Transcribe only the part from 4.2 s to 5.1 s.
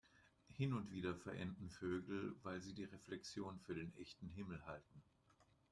Himmel halten.